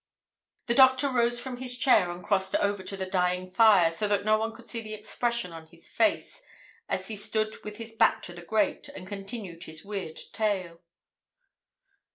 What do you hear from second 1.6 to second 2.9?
chair and crossed over